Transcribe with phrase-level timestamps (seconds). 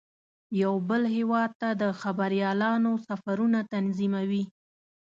[0.61, 4.43] یو بل هیواد ته د خبریالانو سفرونه تنظیموي.